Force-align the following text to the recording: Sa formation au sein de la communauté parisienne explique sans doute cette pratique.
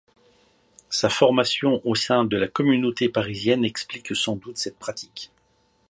Sa 0.89 1.09
formation 1.09 1.79
au 1.85 1.93
sein 1.93 2.25
de 2.25 2.35
la 2.35 2.47
communauté 2.47 3.07
parisienne 3.07 3.63
explique 3.63 4.15
sans 4.15 4.35
doute 4.35 4.57
cette 4.57 4.79
pratique. 4.79 5.31